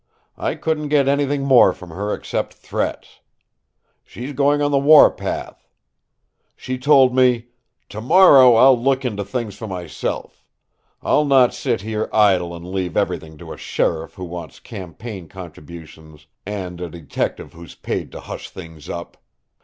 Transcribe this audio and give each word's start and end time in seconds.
I 0.39 0.55
couldn't 0.55 0.87
get 0.87 1.07
anything 1.07 1.43
more 1.43 1.73
from 1.73 1.91
her 1.91 2.11
except 2.11 2.53
threats. 2.55 3.19
She's 4.03 4.33
going 4.33 4.59
on 4.59 4.71
the 4.71 4.79
warpath. 4.79 5.67
She 6.55 6.79
told 6.79 7.15
me: 7.15 7.49
'Tomorrow 7.87 8.55
I'll 8.55 8.81
look 8.81 9.05
into 9.05 9.23
things 9.23 9.53
for 9.55 9.67
myself. 9.67 10.43
I'll 11.03 11.25
not 11.25 11.53
sit 11.53 11.81
here 11.81 12.09
idle 12.11 12.55
and 12.55 12.65
leave 12.71 12.97
everything 12.97 13.37
to 13.37 13.53
a 13.53 13.57
sheriff 13.57 14.15
who 14.15 14.23
wants 14.25 14.59
campaign 14.59 15.27
contributions 15.27 16.25
and 16.47 16.81
a 16.81 16.89
detective 16.89 17.53
who's 17.53 17.75
paid 17.75 18.11
to 18.13 18.21
hush 18.21 18.49
things 18.49 18.89
up!' 18.89 19.17